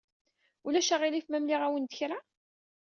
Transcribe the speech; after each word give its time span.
Ulac 0.65 0.89
aɣilif 0.95 1.27
ma 1.29 1.39
mliɣ-awen-d 1.39 1.91
kra? 1.97 2.19